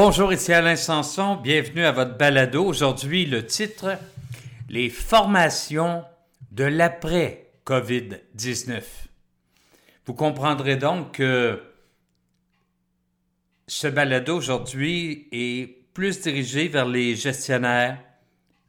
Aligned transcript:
Bonjour, 0.00 0.32
ici 0.32 0.52
Alain 0.52 0.76
Sanson. 0.76 1.34
Bienvenue 1.34 1.84
à 1.84 1.90
votre 1.90 2.16
balado. 2.16 2.64
Aujourd'hui, 2.64 3.26
le 3.26 3.44
titre 3.44 3.98
Les 4.68 4.90
formations 4.90 6.04
de 6.52 6.62
l'après-COVID-19. 6.62 8.80
Vous 10.06 10.14
comprendrez 10.14 10.76
donc 10.76 11.16
que 11.16 11.60
ce 13.66 13.88
balado 13.88 14.36
aujourd'hui 14.36 15.26
est 15.32 15.66
plus 15.94 16.20
dirigé 16.20 16.68
vers 16.68 16.86
les 16.86 17.16
gestionnaires, 17.16 17.98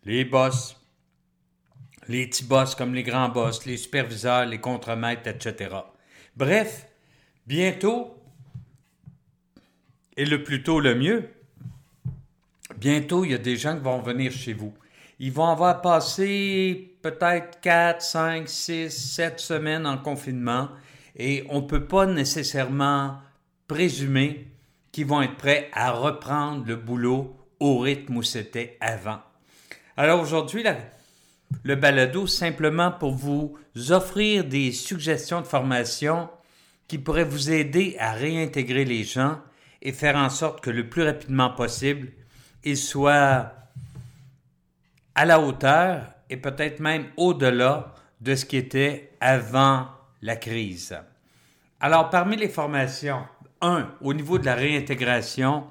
les 0.06 0.26
boss, 0.26 0.82
les 2.08 2.26
petits 2.26 2.46
boss 2.46 2.74
comme 2.74 2.96
les 2.96 3.04
grands 3.04 3.30
boss, 3.30 3.68
les 3.68 3.78
superviseurs, 3.78 4.48
les 4.48 4.60
contremaîtres, 4.60 5.28
etc. 5.28 5.76
Bref, 6.36 6.88
bientôt, 7.46 8.19
et 10.20 10.26
le 10.26 10.44
plus 10.44 10.64
tôt 10.64 10.82
le 10.82 10.96
mieux. 10.96 11.30
Bientôt, 12.76 13.24
il 13.24 13.32
y 13.32 13.34
a 13.34 13.38
des 13.38 13.56
gens 13.56 13.78
qui 13.78 13.84
vont 13.84 14.02
venir 14.02 14.34
chez 14.34 14.52
vous. 14.52 14.74
Ils 15.18 15.32
vont 15.32 15.48
avoir 15.48 15.82
passé 15.82 16.98
peut-être 17.02 17.62
4, 17.62 18.02
5, 18.02 18.50
6, 18.50 18.90
7 18.90 19.40
semaines 19.40 19.88
en 19.88 19.98
confinement 19.98 20.68
et 21.16 21.46
on 21.48 21.62
ne 21.62 21.68
peut 21.68 21.86
pas 21.86 22.06
nécessairement 22.06 23.16
présumer 23.70 24.48
qu'ils 24.92 25.06
vont 25.06 25.22
être 25.22 25.38
prêts 25.38 25.70
à 25.72 25.92
reprendre 25.92 26.66
le 26.68 26.76
boulot 26.76 27.38
au 27.62 27.80
rythme 27.80 28.18
où 28.18 28.24
c'était 28.24 28.78
avant. 28.82 29.20
Alors 29.96 30.20
aujourd'hui, 30.20 30.66
le 31.64 31.76
balado, 31.76 32.28
simplement 32.28 32.92
pour 32.92 33.14
vous 33.14 33.58
offrir 33.90 34.44
des 34.44 34.74
suggestions 34.74 35.40
de 35.40 35.48
formation 35.48 36.28
qui 36.90 36.98
pourraient 36.98 37.24
vous 37.24 37.52
aider 37.52 37.96
à 38.00 38.12
réintégrer 38.12 38.84
les 38.84 39.06
gens 39.06 39.40
et 39.82 39.92
faire 39.92 40.16
en 40.16 40.30
sorte 40.30 40.62
que 40.62 40.70
le 40.70 40.90
plus 40.90 41.04
rapidement 41.04 41.50
possible, 41.50 42.10
il 42.64 42.78
soit 42.78 43.54
à 45.16 45.26
la 45.26 45.40
hauteur 45.40 46.14
et 46.30 46.38
peut-être 46.38 46.80
même 46.80 47.06
au-delà 47.18 47.94
de 48.22 48.36
ce 48.36 48.46
qui 48.46 48.58
était 48.58 49.12
avant 49.22 49.88
la 50.22 50.36
crise. 50.36 50.98
Alors, 51.80 52.10
parmi 52.10 52.36
les 52.36 52.50
formations, 52.50 53.26
un, 53.62 53.90
au 54.02 54.14
niveau 54.14 54.38
de 54.38 54.46
la 54.46 54.56
réintégration, 54.56 55.66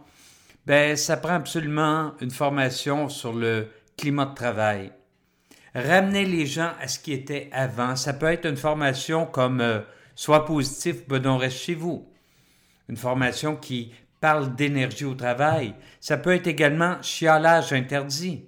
ben, 0.66 0.96
ça 0.96 1.18
prend 1.18 1.34
absolument 1.34 2.12
une 2.20 2.30
formation 2.30 3.08
sur 3.08 3.32
le 3.32 3.68
climat 3.96 4.26
de 4.26 4.34
travail. 4.34 4.92
Ramener 5.74 6.24
les 6.24 6.46
gens 6.46 6.72
à 6.80 6.88
ce 6.88 6.98
qui 6.98 7.12
était 7.12 7.50
avant. 7.52 7.94
Ça 7.94 8.14
peut 8.14 8.26
être 8.26 8.46
une 8.46 8.56
formation 8.56 9.26
comme 9.26 9.60
euh, 9.60 9.80
Sois 10.14 10.44
positif, 10.44 11.06
ben 11.06 11.24
reste 11.36 11.58
chez 11.58 11.76
vous 11.76 12.04
une 12.88 12.96
formation 12.96 13.56
qui 13.56 13.92
parle 14.20 14.54
d'énergie 14.54 15.04
au 15.04 15.14
travail. 15.14 15.74
Ça 16.00 16.16
peut 16.16 16.34
être 16.34 16.46
également 16.46 17.00
chiolage 17.02 17.72
interdit. 17.72 18.44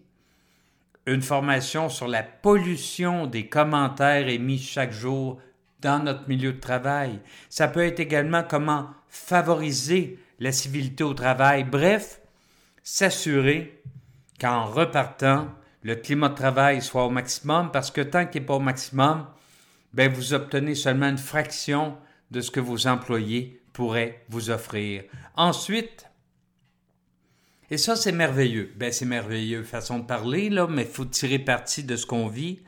Une 1.06 1.22
formation 1.22 1.88
sur 1.88 2.08
la 2.08 2.22
pollution 2.22 3.26
des 3.26 3.46
commentaires 3.46 4.28
émis 4.28 4.58
chaque 4.58 4.92
jour 4.92 5.40
dans 5.80 6.02
notre 6.02 6.28
milieu 6.28 6.52
de 6.52 6.60
travail. 6.60 7.20
Ça 7.48 7.68
peut 7.68 7.84
être 7.84 8.00
également 8.00 8.42
comment 8.42 8.88
favoriser 9.08 10.18
la 10.38 10.52
civilité 10.52 11.04
au 11.04 11.14
travail. 11.14 11.64
Bref, 11.64 12.20
s'assurer 12.82 13.82
qu'en 14.38 14.66
repartant, 14.66 15.48
le 15.82 15.94
climat 15.94 16.28
de 16.28 16.34
travail 16.34 16.82
soit 16.82 17.06
au 17.06 17.10
maximum 17.10 17.70
parce 17.70 17.90
que 17.90 18.00
tant 18.02 18.26
qu'il 18.26 18.42
n'est 18.42 18.46
pas 18.46 18.56
au 18.56 18.60
maximum, 18.60 19.26
ben 19.94 20.12
vous 20.12 20.34
obtenez 20.34 20.74
seulement 20.74 21.08
une 21.08 21.18
fraction 21.18 21.96
de 22.30 22.40
ce 22.40 22.50
que 22.50 22.60
vos 22.60 22.86
employés 22.86 23.59
pourrait 23.72 24.24
vous 24.28 24.50
offrir. 24.50 25.04
Ensuite, 25.36 26.06
et 27.70 27.78
ça 27.78 27.94
c'est 27.94 28.12
merveilleux, 28.12 28.72
ben 28.76 28.92
c'est 28.92 29.04
merveilleux 29.04 29.62
façon 29.62 30.00
de 30.00 30.04
parler 30.04 30.50
là, 30.50 30.66
mais 30.68 30.82
il 30.82 30.88
faut 30.88 31.04
tirer 31.04 31.38
parti 31.38 31.84
de 31.84 31.96
ce 31.96 32.04
qu'on 32.04 32.26
vit. 32.26 32.60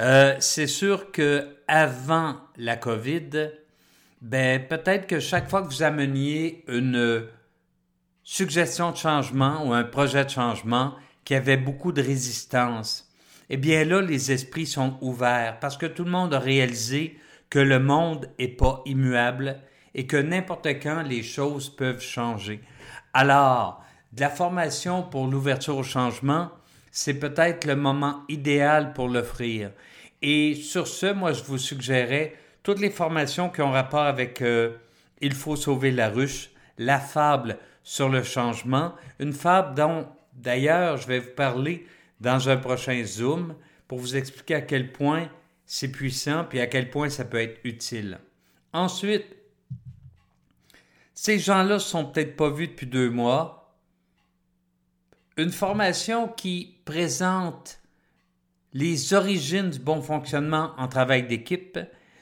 Euh, 0.00 0.36
c'est 0.38 0.68
sûr 0.68 1.10
que 1.10 1.56
avant 1.66 2.36
la 2.56 2.76
COVID, 2.76 3.50
ben 4.20 4.66
peut-être 4.66 5.06
que 5.06 5.18
chaque 5.18 5.50
fois 5.50 5.62
que 5.62 5.68
vous 5.68 5.82
ameniez 5.82 6.64
une 6.68 7.26
suggestion 8.22 8.92
de 8.92 8.96
changement 8.96 9.66
ou 9.66 9.72
un 9.72 9.84
projet 9.84 10.24
de 10.24 10.30
changement 10.30 10.94
qui 11.24 11.34
avait 11.34 11.56
beaucoup 11.56 11.92
de 11.92 12.00
résistance, 12.00 13.12
eh 13.50 13.56
bien 13.56 13.84
là 13.84 14.00
les 14.00 14.30
esprits 14.30 14.66
sont 14.66 14.98
ouverts 15.00 15.58
parce 15.60 15.76
que 15.76 15.86
tout 15.86 16.04
le 16.04 16.10
monde 16.10 16.32
a 16.32 16.38
réalisé 16.38 17.18
que 17.50 17.58
le 17.58 17.80
monde 17.80 18.30
n'est 18.38 18.48
pas 18.48 18.82
immuable 18.86 19.60
et 19.94 20.06
que 20.06 20.16
n'importe 20.16 20.66
quand 20.82 21.02
les 21.02 21.22
choses 21.22 21.68
peuvent 21.68 22.02
changer. 22.02 22.60
Alors, 23.12 23.82
de 24.12 24.20
la 24.20 24.30
formation 24.30 25.02
pour 25.02 25.26
l'ouverture 25.26 25.76
au 25.76 25.82
changement, 25.82 26.50
c'est 26.90 27.14
peut-être 27.14 27.64
le 27.66 27.76
moment 27.76 28.22
idéal 28.28 28.92
pour 28.92 29.08
l'offrir. 29.08 29.70
Et 30.20 30.54
sur 30.54 30.86
ce, 30.86 31.12
moi, 31.12 31.32
je 31.32 31.42
vous 31.42 31.58
suggérais 31.58 32.34
toutes 32.62 32.80
les 32.80 32.90
formations 32.90 33.48
qui 33.48 33.62
ont 33.62 33.70
rapport 33.70 34.02
avec 34.02 34.40
euh, 34.42 34.76
Il 35.20 35.34
faut 35.34 35.56
sauver 35.56 35.90
la 35.90 36.08
ruche, 36.10 36.50
la 36.78 37.00
fable 37.00 37.58
sur 37.82 38.08
le 38.08 38.22
changement, 38.22 38.92
une 39.18 39.32
fable 39.32 39.74
dont, 39.74 40.06
d'ailleurs, 40.34 40.96
je 40.98 41.06
vais 41.06 41.18
vous 41.18 41.34
parler 41.34 41.86
dans 42.20 42.48
un 42.48 42.56
prochain 42.56 43.02
Zoom 43.04 43.54
pour 43.88 43.98
vous 43.98 44.16
expliquer 44.16 44.54
à 44.54 44.60
quel 44.60 44.92
point 44.92 45.28
c'est 45.66 45.90
puissant 45.90 46.44
puis 46.48 46.60
à 46.60 46.66
quel 46.66 46.90
point 46.90 47.08
ça 47.08 47.24
peut 47.24 47.40
être 47.40 47.58
utile. 47.64 48.18
Ensuite, 48.72 49.24
ces 51.14 51.38
gens-là 51.38 51.78
sont 51.78 52.06
peut-être 52.06 52.36
pas 52.36 52.50
vus 52.50 52.68
depuis 52.68 52.86
deux 52.86 53.10
mois. 53.10 53.76
Une 55.36 55.50
formation 55.50 56.28
qui 56.28 56.76
présente 56.84 57.80
les 58.72 59.12
origines 59.12 59.70
du 59.70 59.78
bon 59.78 60.00
fonctionnement 60.00 60.72
en 60.78 60.88
travail 60.88 61.26
d'équipe, 61.26 61.78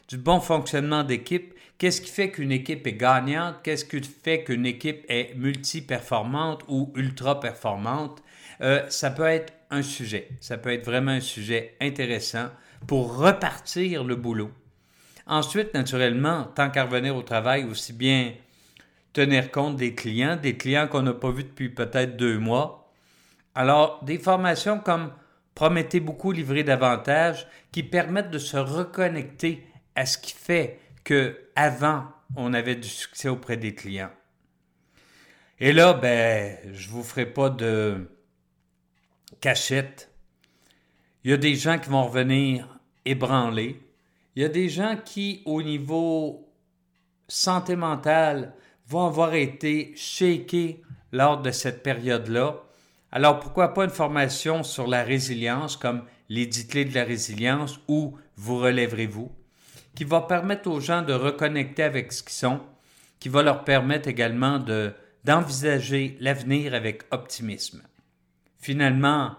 du 0.08 0.16
bon 0.16 0.40
fonctionnement 0.40 1.04
d'équipe, 1.04 1.54
qu'est-ce 1.78 2.00
qui 2.00 2.10
fait 2.10 2.30
qu'une 2.30 2.52
équipe 2.52 2.86
est 2.86 2.94
gagnante, 2.94 3.56
qu'est-ce 3.62 3.84
qui 3.84 4.00
fait 4.02 4.42
qu'une 4.42 4.66
équipe 4.66 5.04
est 5.08 5.34
multi-performante 5.36 6.62
ou 6.68 6.92
ultra-performante? 6.96 8.22
Euh, 8.60 8.84
ça 8.90 9.10
peut 9.10 9.26
être 9.26 9.52
un 9.70 9.82
sujet, 9.82 10.28
ça 10.40 10.58
peut 10.58 10.72
être 10.72 10.84
vraiment 10.84 11.12
un 11.12 11.20
sujet 11.20 11.76
intéressant 11.80 12.48
pour 12.86 13.16
repartir 13.16 14.04
le 14.04 14.16
boulot. 14.16 14.50
Ensuite, 15.26 15.74
naturellement, 15.74 16.44
tant 16.56 16.70
qu'à 16.70 16.84
revenir 16.84 17.14
au 17.14 17.22
travail, 17.22 17.64
aussi 17.64 17.92
bien 17.92 18.32
tenir 19.12 19.50
compte 19.50 19.76
des 19.76 19.94
clients, 19.94 20.36
des 20.36 20.56
clients 20.56 20.88
qu'on 20.88 21.02
n'a 21.02 21.14
pas 21.14 21.30
vus 21.30 21.44
depuis 21.44 21.68
peut-être 21.68 22.16
deux 22.16 22.38
mois. 22.38 22.92
Alors, 23.54 24.02
des 24.04 24.18
formations 24.18 24.78
comme 24.78 25.12
Promettez 25.54 26.00
beaucoup, 26.00 26.32
livrer 26.32 26.64
davantage, 26.64 27.46
qui 27.70 27.82
permettent 27.82 28.30
de 28.30 28.38
se 28.38 28.56
reconnecter 28.56 29.66
à 29.94 30.06
ce 30.06 30.16
qui 30.16 30.32
fait 30.32 30.80
que 31.04 31.38
avant 31.54 32.06
on 32.36 32.54
avait 32.54 32.76
du 32.76 32.88
succès 32.88 33.28
auprès 33.28 33.58
des 33.58 33.74
clients. 33.74 34.12
Et 35.58 35.72
là, 35.72 35.92
ben, 35.92 36.56
je 36.72 36.88
vous 36.88 37.02
ferai 37.02 37.26
pas 37.26 37.50
de 37.50 38.08
cachette. 39.40 40.10
Il 41.24 41.30
y 41.30 41.34
a 41.34 41.36
des 41.36 41.56
gens 41.56 41.78
qui 41.78 41.90
vont 41.90 42.04
revenir 42.04 42.78
ébranlés. 43.04 43.82
Il 44.36 44.42
y 44.42 44.46
a 44.46 44.48
des 44.48 44.70
gens 44.70 44.96
qui, 45.04 45.42
au 45.44 45.62
niveau 45.62 46.48
santé 47.28 47.76
mentale, 47.76 48.54
vont 48.90 49.06
avoir 49.06 49.34
été 49.34 49.92
shakés 49.94 50.82
lors 51.12 51.40
de 51.40 51.52
cette 51.52 51.84
période-là. 51.84 52.56
Alors 53.12 53.38
pourquoi 53.38 53.72
pas 53.72 53.84
une 53.84 53.90
formation 53.90 54.64
sur 54.64 54.88
la 54.88 55.04
résilience 55.04 55.76
comme 55.76 56.02
les 56.28 56.46
dix 56.46 56.66
clés 56.66 56.84
de 56.84 56.94
la 56.94 57.04
résilience 57.04 57.78
ou 57.86 58.18
vous 58.36 58.58
relèverez-vous, 58.58 59.30
qui 59.94 60.02
va 60.02 60.22
permettre 60.22 60.68
aux 60.68 60.80
gens 60.80 61.02
de 61.02 61.12
reconnecter 61.12 61.84
avec 61.84 62.12
ce 62.12 62.24
qu'ils 62.24 62.32
sont, 62.32 62.60
qui 63.20 63.28
va 63.28 63.42
leur 63.42 63.62
permettre 63.62 64.08
également 64.08 64.58
de, 64.58 64.92
d'envisager 65.24 66.16
l'avenir 66.20 66.74
avec 66.74 67.04
optimisme. 67.12 67.82
Finalement, 68.58 69.36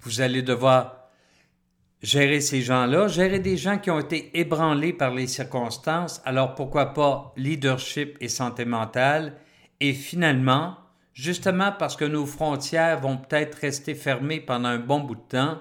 vous 0.00 0.20
allez 0.20 0.42
devoir 0.42 1.01
gérer 2.02 2.40
ces 2.40 2.62
gens-là, 2.62 3.06
gérer 3.06 3.38
des 3.38 3.56
gens 3.56 3.78
qui 3.78 3.90
ont 3.90 4.00
été 4.00 4.36
ébranlés 4.38 4.92
par 4.92 5.14
les 5.14 5.28
circonstances, 5.28 6.20
alors 6.24 6.54
pourquoi 6.54 6.94
pas 6.94 7.32
leadership 7.36 8.16
et 8.20 8.28
santé 8.28 8.64
mentale, 8.64 9.36
et 9.80 9.92
finalement, 9.92 10.76
justement 11.14 11.72
parce 11.78 11.96
que 11.96 12.04
nos 12.04 12.26
frontières 12.26 13.00
vont 13.00 13.16
peut-être 13.16 13.54
rester 13.56 13.94
fermées 13.94 14.40
pendant 14.40 14.68
un 14.68 14.78
bon 14.78 15.00
bout 15.00 15.14
de 15.14 15.20
temps, 15.20 15.58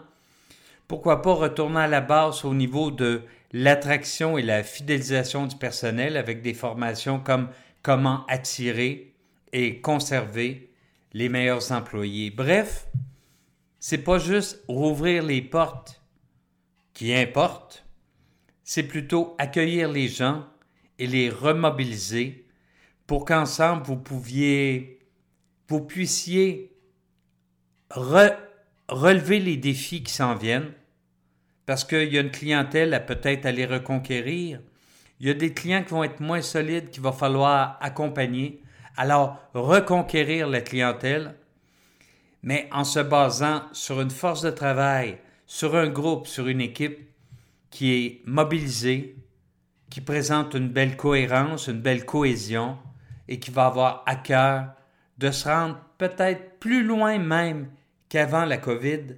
pourquoi 0.87 1.21
pas 1.21 1.33
retourner 1.33 1.81
à 1.81 1.87
la 1.87 2.01
base 2.01 2.43
au 2.43 2.53
niveau 2.53 2.91
de 2.91 3.21
l'attraction 3.53 4.37
et 4.37 4.41
la 4.41 4.63
fidélisation 4.63 5.45
du 5.45 5.55
personnel 5.55 6.17
avec 6.17 6.41
des 6.41 6.53
formations 6.53 7.19
comme 7.19 7.49
comment 7.83 8.25
attirer 8.27 9.13
et 9.53 9.79
conserver 9.79 10.71
les 11.13 11.29
meilleurs 11.29 11.71
employés. 11.71 12.31
Bref, 12.31 12.87
c'est 13.79 13.99
pas 13.99 14.17
juste 14.17 14.63
rouvrir 14.67 15.23
les 15.23 15.41
portes 15.41 16.00
qui 16.93 17.13
importe, 17.13 17.85
c'est 18.63 18.83
plutôt 18.83 19.35
accueillir 19.37 19.91
les 19.91 20.07
gens 20.07 20.45
et 20.99 21.07
les 21.07 21.29
remobiliser 21.29 22.45
pour 23.07 23.25
qu'ensemble 23.25 23.83
vous 23.83 23.97
pouviez, 23.97 24.99
vous 25.67 25.81
puissiez 25.81 26.71
relever 27.89 29.39
les 29.39 29.57
défis 29.57 30.03
qui 30.03 30.13
s'en 30.13 30.35
viennent, 30.35 30.71
parce 31.65 31.83
qu'il 31.83 32.13
y 32.13 32.17
a 32.17 32.21
une 32.21 32.31
clientèle 32.31 32.93
à 32.93 32.99
peut-être 32.99 33.45
aller 33.45 33.65
reconquérir. 33.65 34.61
Il 35.19 35.27
y 35.27 35.29
a 35.29 35.33
des 35.33 35.53
clients 35.53 35.83
qui 35.83 35.91
vont 35.91 36.03
être 36.03 36.19
moins 36.19 36.41
solides 36.41 36.89
qu'il 36.89 37.03
va 37.03 37.11
falloir 37.11 37.77
accompagner. 37.81 38.61
Alors, 38.97 39.37
reconquérir 39.53 40.47
la 40.47 40.61
clientèle, 40.61 41.35
mais 42.43 42.67
en 42.71 42.83
se 42.83 42.99
basant 42.99 43.63
sur 43.71 44.01
une 44.01 44.09
force 44.09 44.41
de 44.41 44.51
travail, 44.51 45.17
sur 45.51 45.75
un 45.75 45.89
groupe, 45.89 46.27
sur 46.27 46.47
une 46.47 46.61
équipe 46.61 46.97
qui 47.69 47.91
est 47.91 48.21
mobilisée, 48.25 49.17
qui 49.89 49.99
présente 49.99 50.53
une 50.53 50.69
belle 50.69 50.95
cohérence, 50.95 51.67
une 51.67 51.81
belle 51.81 52.05
cohésion 52.05 52.77
et 53.27 53.37
qui 53.37 53.51
va 53.51 53.65
avoir 53.65 54.03
à 54.05 54.15
cœur 54.15 54.67
de 55.17 55.29
se 55.29 55.49
rendre 55.49 55.77
peut-être 55.97 56.57
plus 56.61 56.83
loin 56.83 57.17
même 57.17 57.67
qu'avant 58.07 58.45
la 58.45 58.59
COVID 58.59 59.17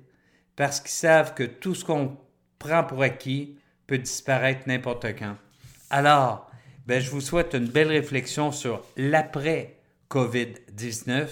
parce 0.55 0.79
qu'ils 0.79 0.89
savent 0.89 1.35
que 1.35 1.43
tout 1.43 1.75
ce 1.75 1.85
qu'on 1.85 2.17
prend 2.57 2.83
pour 2.83 3.03
acquis 3.03 3.59
peut 3.85 3.99
disparaître 3.99 4.67
n'importe 4.67 5.05
quand. 5.19 5.35
Alors, 5.91 6.49
ben, 6.87 6.99
je 6.99 7.11
vous 7.11 7.21
souhaite 7.21 7.53
une 7.53 7.67
belle 7.67 7.89
réflexion 7.89 8.51
sur 8.51 8.81
l'après-COVID-19 8.97 11.27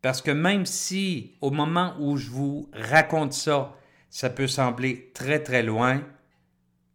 parce 0.00 0.22
que 0.22 0.30
même 0.30 0.64
si 0.64 1.32
au 1.40 1.50
moment 1.50 1.96
où 1.98 2.16
je 2.16 2.30
vous 2.30 2.70
raconte 2.72 3.32
ça, 3.32 3.72
ça 4.16 4.30
peut 4.30 4.48
sembler 4.48 5.10
très 5.12 5.42
très 5.42 5.62
loin, 5.62 6.02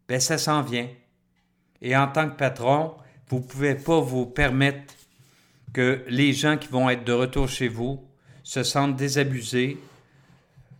ben 0.07 0.19
ça 0.19 0.39
s'en 0.39 0.63
vient. 0.63 0.89
Et 1.79 1.95
en 1.95 2.07
tant 2.07 2.27
que 2.27 2.35
patron, 2.35 2.95
vous 3.27 3.37
ne 3.37 3.43
pouvez 3.43 3.75
pas 3.75 3.99
vous 3.99 4.25
permettre 4.25 4.95
que 5.71 6.03
les 6.07 6.33
gens 6.33 6.57
qui 6.57 6.67
vont 6.69 6.89
être 6.89 7.03
de 7.03 7.13
retour 7.13 7.47
chez 7.47 7.67
vous 7.67 8.03
se 8.41 8.63
sentent 8.63 8.95
désabusés, 8.95 9.77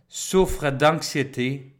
souffrent 0.08 0.72
d'anxiété, 0.72 1.76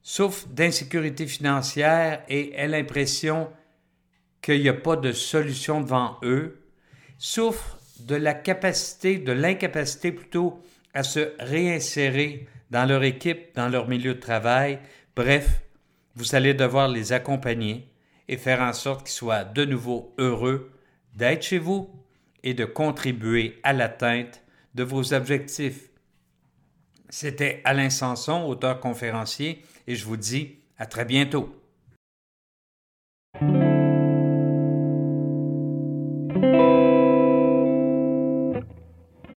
souffrent 0.00 0.46
d'insécurité 0.46 1.26
financière 1.26 2.22
et 2.28 2.54
aient 2.54 2.68
l'impression 2.68 3.50
qu'il 4.40 4.62
n'y 4.62 4.68
a 4.68 4.74
pas 4.74 4.94
de 4.94 5.10
solution 5.10 5.80
devant 5.80 6.18
eux, 6.22 6.62
souffrent 7.18 7.80
de 7.98 8.14
la 8.14 8.34
capacité, 8.34 9.18
de 9.18 9.32
l'incapacité 9.32 10.12
plutôt 10.12 10.62
à 10.94 11.02
se 11.02 11.32
réinsérer 11.38 12.46
dans 12.70 12.86
leur 12.86 13.02
équipe, 13.04 13.54
dans 13.54 13.68
leur 13.68 13.88
milieu 13.88 14.14
de 14.14 14.20
travail. 14.20 14.78
Bref, 15.16 15.62
vous 16.14 16.34
allez 16.34 16.54
devoir 16.54 16.88
les 16.88 17.12
accompagner 17.12 17.88
et 18.28 18.36
faire 18.36 18.60
en 18.60 18.72
sorte 18.72 19.06
qu'ils 19.06 19.14
soient 19.14 19.44
de 19.44 19.64
nouveau 19.64 20.14
heureux 20.18 20.70
d'être 21.14 21.42
chez 21.42 21.58
vous 21.58 21.90
et 22.42 22.54
de 22.54 22.64
contribuer 22.64 23.58
à 23.62 23.72
l'atteinte 23.72 24.42
de 24.74 24.82
vos 24.82 25.14
objectifs. 25.14 25.90
C'était 27.08 27.62
Alain 27.64 27.90
Sanson, 27.90 28.44
auteur 28.46 28.80
conférencier, 28.80 29.64
et 29.86 29.94
je 29.94 30.04
vous 30.04 30.16
dis 30.16 30.58
à 30.76 30.86
très 30.86 31.04
bientôt. 31.04 31.57